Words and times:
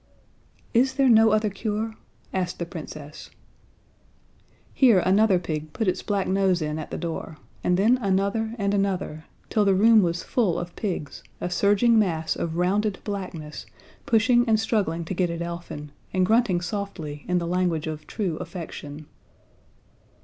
"Is 0.73 0.95
there 0.95 1.09
no 1.09 1.29
other 1.29 1.51
cure?" 1.51 1.93
asked 2.33 2.57
the 2.57 2.65
Princess. 2.65 3.29
Here 4.73 4.97
another 4.97 5.37
pig 5.37 5.73
put 5.73 5.87
its 5.87 6.01
black 6.01 6.27
nose 6.27 6.59
in 6.59 6.79
at 6.79 6.89
the 6.89 6.97
door, 6.97 7.37
and 7.63 7.77
then 7.77 7.97
another 7.99 8.55
and 8.57 8.73
another, 8.73 9.25
till 9.51 9.63
the 9.63 9.75
room 9.75 10.01
was 10.01 10.23
full 10.23 10.57
of 10.57 10.75
pigs, 10.75 11.21
a 11.39 11.51
surging 11.51 11.99
mass 11.99 12.35
of 12.35 12.57
rounded 12.57 12.97
blackness, 13.03 13.67
pushing 14.07 14.43
and 14.49 14.59
struggling 14.59 15.05
to 15.05 15.13
get 15.13 15.29
at 15.29 15.43
Elfin, 15.43 15.91
and 16.11 16.25
grunting 16.25 16.61
softly 16.61 17.23
in 17.27 17.37
the 17.37 17.45
language 17.45 17.85
of 17.85 18.07
true 18.07 18.37
affection. 18.37 19.05